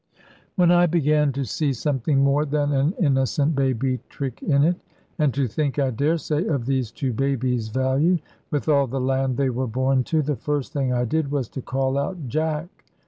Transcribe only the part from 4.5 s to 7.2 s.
it, and to think (I daresay) of these two